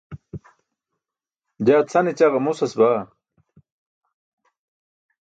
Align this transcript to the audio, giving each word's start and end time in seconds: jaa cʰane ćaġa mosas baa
jaa 1.65 1.83
cʰane 1.89 2.11
ćaġa 2.17 2.39
mosas 2.45 2.73
baa 2.79 3.01